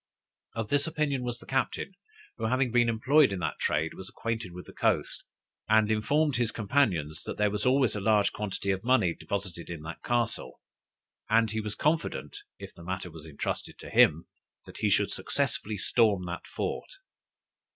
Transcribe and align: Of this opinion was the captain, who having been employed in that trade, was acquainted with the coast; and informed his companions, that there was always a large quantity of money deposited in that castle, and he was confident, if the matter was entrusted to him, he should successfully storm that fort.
Of 0.55 0.69
this 0.69 0.87
opinion 0.87 1.21
was 1.21 1.37
the 1.37 1.45
captain, 1.45 1.93
who 2.37 2.45
having 2.45 2.71
been 2.71 2.89
employed 2.89 3.31
in 3.31 3.37
that 3.41 3.59
trade, 3.59 3.93
was 3.93 4.09
acquainted 4.09 4.51
with 4.51 4.65
the 4.65 4.73
coast; 4.73 5.23
and 5.69 5.91
informed 5.91 6.37
his 6.37 6.51
companions, 6.51 7.21
that 7.21 7.37
there 7.37 7.51
was 7.51 7.67
always 7.67 7.95
a 7.95 8.01
large 8.01 8.33
quantity 8.33 8.71
of 8.71 8.83
money 8.83 9.13
deposited 9.13 9.69
in 9.69 9.83
that 9.83 10.01
castle, 10.01 10.59
and 11.29 11.51
he 11.51 11.61
was 11.61 11.75
confident, 11.75 12.39
if 12.57 12.73
the 12.73 12.83
matter 12.83 13.11
was 13.11 13.27
entrusted 13.27 13.77
to 13.77 13.91
him, 13.91 14.25
he 14.79 14.89
should 14.89 15.11
successfully 15.11 15.77
storm 15.77 16.25
that 16.25 16.47
fort. 16.47 16.89